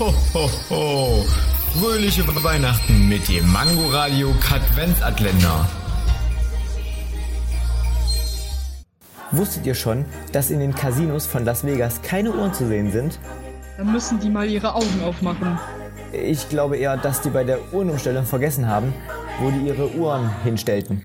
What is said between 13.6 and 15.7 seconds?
Dann müssen die mal ihre Augen aufmachen.